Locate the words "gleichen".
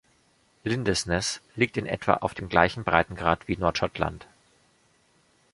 2.49-2.83